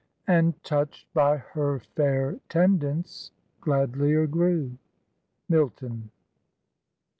[0.25, 3.29] "And touch'd by her fair tendance,
[3.61, 4.79] gladlier grew."
[5.47, 6.09] MILTON.